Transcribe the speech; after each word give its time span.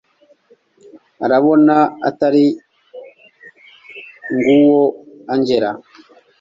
urabona 1.25 1.75
atari 2.09 2.45
nguwo 4.33 4.81
angella 5.33 5.71